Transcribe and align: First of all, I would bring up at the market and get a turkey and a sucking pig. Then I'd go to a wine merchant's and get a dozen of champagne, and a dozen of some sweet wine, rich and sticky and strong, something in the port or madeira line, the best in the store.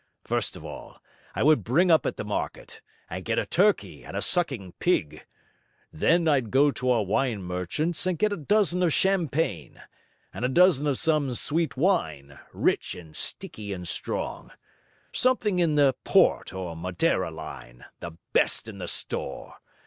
First 0.23 0.55
of 0.55 0.65
all, 0.65 0.99
I 1.35 1.43
would 1.43 1.63
bring 1.63 1.91
up 1.91 2.07
at 2.07 2.17
the 2.17 2.25
market 2.25 2.81
and 3.07 3.23
get 3.23 3.37
a 3.37 3.45
turkey 3.45 4.03
and 4.03 4.17
a 4.17 4.21
sucking 4.23 4.71
pig. 4.79 5.27
Then 5.93 6.27
I'd 6.27 6.49
go 6.49 6.71
to 6.71 6.91
a 6.91 7.03
wine 7.03 7.43
merchant's 7.43 8.07
and 8.07 8.17
get 8.17 8.33
a 8.33 8.37
dozen 8.37 8.81
of 8.81 8.91
champagne, 8.93 9.79
and 10.33 10.43
a 10.43 10.49
dozen 10.49 10.87
of 10.87 10.97
some 10.97 11.35
sweet 11.35 11.77
wine, 11.77 12.39
rich 12.51 12.95
and 12.95 13.15
sticky 13.15 13.73
and 13.73 13.87
strong, 13.87 14.49
something 15.13 15.59
in 15.59 15.75
the 15.75 15.93
port 16.03 16.51
or 16.51 16.75
madeira 16.75 17.29
line, 17.29 17.85
the 17.99 18.17
best 18.33 18.67
in 18.67 18.79
the 18.79 18.87
store. 18.87 19.57